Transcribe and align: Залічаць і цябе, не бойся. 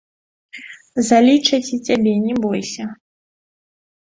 Залічаць 1.09 1.67
і 1.77 1.79
цябе, 1.91 2.13
не 2.25 2.35
бойся. 2.47 2.85